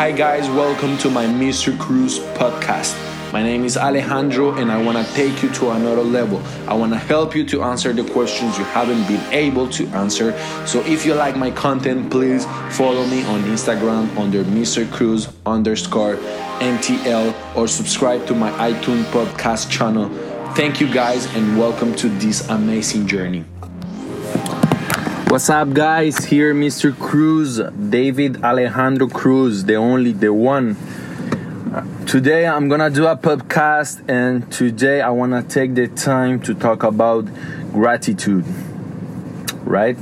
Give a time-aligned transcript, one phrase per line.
[0.00, 1.78] Hi, guys, welcome to my Mr.
[1.78, 2.96] Cruz podcast.
[3.34, 6.42] My name is Alejandro, and I want to take you to another level.
[6.66, 10.32] I want to help you to answer the questions you haven't been able to answer.
[10.66, 14.90] So, if you like my content, please follow me on Instagram under Mr.
[14.90, 16.16] Cruz underscore
[16.64, 20.08] MTL or subscribe to my iTunes podcast channel.
[20.54, 23.44] Thank you, guys, and welcome to this amazing journey.
[25.30, 26.24] What's up, guys?
[26.24, 26.92] Here, Mr.
[26.98, 30.76] Cruz, David Alejandro Cruz, the only, the one.
[32.04, 36.82] Today, I'm gonna do a podcast, and today, I wanna take the time to talk
[36.82, 37.26] about
[37.70, 38.44] gratitude,
[39.62, 39.96] right?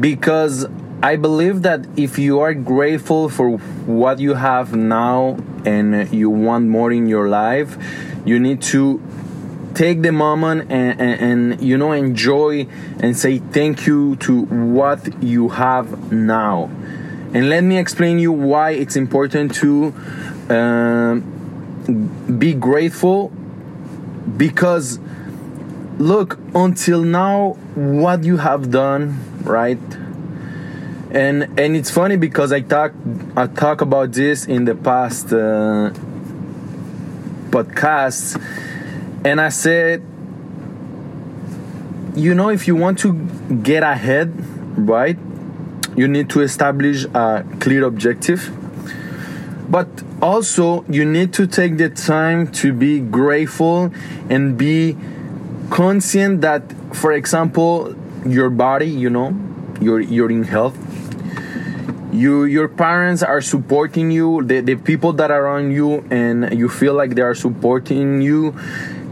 [0.00, 0.66] Because
[1.04, 6.66] I believe that if you are grateful for what you have now and you want
[6.66, 7.78] more in your life,
[8.24, 9.00] you need to
[9.74, 12.66] take the moment and, and, and, you know enjoy
[13.00, 16.64] and say thank you to what you have now.
[17.32, 19.94] And let me explain you why it's important to
[20.48, 21.14] uh,
[22.32, 23.28] be grateful
[24.36, 24.98] because
[25.98, 29.78] look until now what you have done right?
[31.10, 32.92] And and it's funny because i talk
[33.36, 35.90] i talk about this in the past uh,
[37.50, 38.40] podcasts
[39.24, 40.02] and I said,
[42.14, 43.12] you know, if you want to
[43.62, 44.32] get ahead,
[44.78, 45.18] right,
[45.96, 48.50] you need to establish a clear objective.
[49.70, 49.88] But
[50.20, 53.92] also, you need to take the time to be grateful
[54.28, 54.96] and be
[55.70, 57.94] conscient that, for example,
[58.26, 59.38] your body, you know,
[59.80, 60.76] you're, you're in health.
[62.12, 66.68] You, your parents are supporting you, the, the people that are around you, and you
[66.68, 68.58] feel like they are supporting you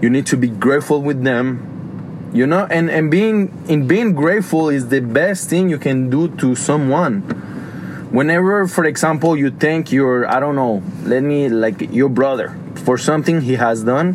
[0.01, 2.31] you need to be grateful with them.
[2.35, 6.29] You know and and being in being grateful is the best thing you can do
[6.37, 7.23] to someone.
[8.11, 12.97] Whenever for example you thank your i don't know let me like your brother for
[12.97, 14.15] something he has done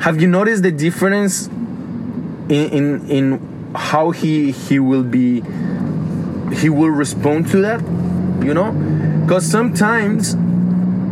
[0.00, 1.48] have you noticed the difference
[2.48, 5.42] in in, in how he he will be
[6.52, 7.80] he will respond to that?
[8.44, 8.72] You know?
[9.22, 10.36] Because sometimes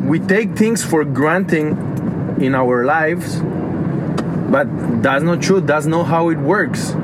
[0.04, 1.76] we take things for granted
[2.40, 3.40] in our lives
[4.54, 4.68] but
[5.02, 5.60] that's not true.
[5.60, 6.94] That's not how it works.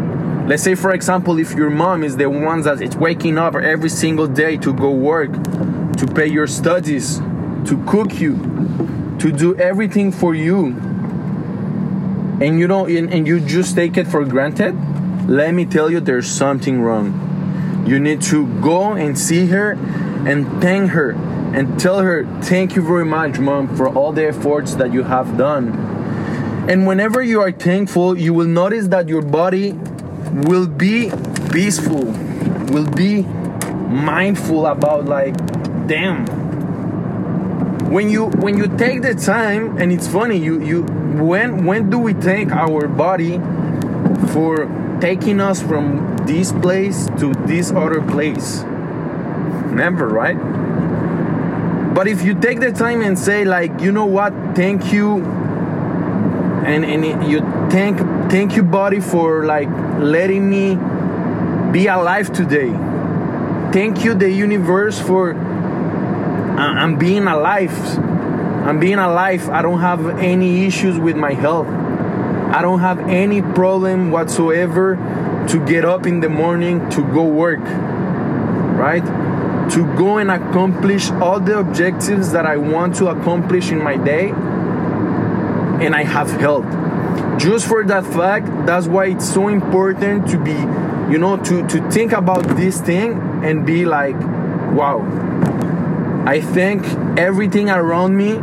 [0.46, 3.90] Let's say for example if your mom is the one that is waking up every
[3.90, 5.32] single day to go work
[5.98, 7.18] to pay your studies
[7.68, 8.36] to cook you
[9.18, 10.66] to do everything for you
[12.40, 14.72] and you don't and, and you just take it for granted
[15.28, 17.84] let me tell you there's something wrong.
[17.84, 19.72] You need to go and see her
[20.24, 21.10] and thank her
[21.56, 25.36] and tell her thank you very much mom for all the efforts that you have
[25.36, 25.99] done
[26.70, 29.72] and whenever you are thankful, you will notice that your body
[30.46, 31.10] will be
[31.50, 32.04] peaceful,
[32.70, 33.22] will be
[33.90, 35.34] mindful about like,
[35.88, 36.26] damn.
[37.90, 41.98] When you when you take the time, and it's funny, you you when when do
[41.98, 43.40] we thank our body
[44.28, 44.70] for
[45.00, 48.62] taking us from this place to this other place?
[49.72, 50.38] Never, right?
[51.94, 55.40] But if you take the time and say like, you know what, thank you
[56.66, 57.40] and and you
[57.70, 57.98] thank
[58.30, 60.76] thank you body for like letting me
[61.72, 62.70] be alive today.
[63.72, 67.76] Thank you the universe for i'm being alive.
[68.66, 69.48] I'm being alive.
[69.48, 71.66] I don't have any issues with my health.
[71.66, 74.96] I don't have any problem whatsoever
[75.48, 77.60] to get up in the morning to go work
[78.80, 79.04] right?
[79.72, 84.32] To go and accomplish all the objectives that i want to accomplish in my day
[85.80, 86.66] and I have health.
[87.40, 90.52] Just for that fact, that's why it's so important to be,
[91.10, 93.12] you know, to, to think about this thing
[93.44, 94.18] and be like,
[94.74, 95.00] wow,
[96.26, 96.84] I thank
[97.18, 98.34] everything around me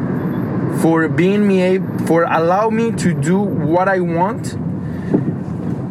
[0.82, 4.54] for being me able, for allow me to do what I want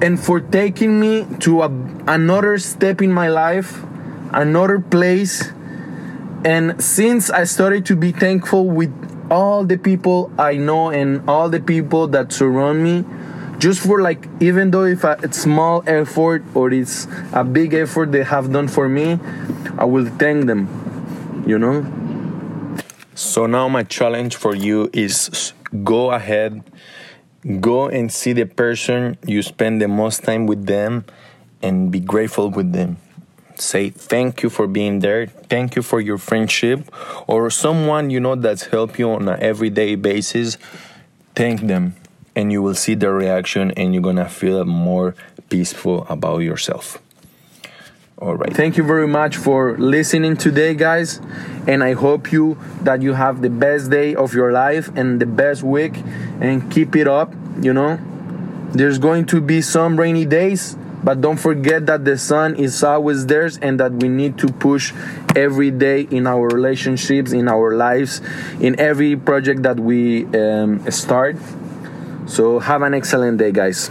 [0.02, 1.68] and for taking me to a,
[2.06, 3.82] another step in my life,
[4.32, 5.52] another place.
[6.44, 8.92] And since I started to be thankful with
[9.30, 13.04] all the people I know and all the people that surround me
[13.58, 18.22] just for like even though if it's small effort or it's a big effort they
[18.22, 19.18] have done for me
[19.78, 20.68] I will thank them
[21.46, 21.86] you know?
[23.14, 25.52] So now my challenge for you is
[25.84, 26.62] go ahead
[27.60, 31.04] go and see the person you spend the most time with them
[31.62, 32.98] and be grateful with them
[33.58, 36.90] say thank you for being there thank you for your friendship
[37.26, 40.58] or someone you know that's helped you on an everyday basis
[41.34, 41.94] thank them
[42.34, 45.14] and you will see their reaction and you're gonna feel more
[45.48, 46.98] peaceful about yourself
[48.18, 48.48] All right.
[48.56, 51.20] Thank you very much for listening today, guys.
[51.66, 55.26] And I hope you that you have the best day of your life and the
[55.26, 56.00] best week
[56.40, 58.00] and keep it up, you know.
[58.72, 63.26] There's going to be some rainy days, but don't forget that the sun is always
[63.26, 64.92] there and that we need to push
[65.34, 68.20] every day in our relationships, in our lives,
[68.60, 71.36] in every project that we um, start.
[72.26, 73.90] So have an excellent day, guys.